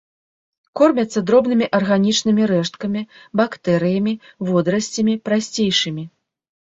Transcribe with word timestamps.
Кормяцца 0.79 1.19
дробнымі 1.27 1.67
арганічнымі 1.79 2.43
рэшткамі, 2.53 3.01
бактэрыямі, 3.43 4.13
водарасцямі, 4.51 5.13
прасцейшымі. 5.31 6.03